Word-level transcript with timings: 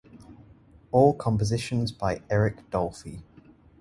All 0.91 1.13
compositions 1.13 1.91
by 1.91 2.23
Eric 2.31 2.67
Dolphy. 2.71 3.21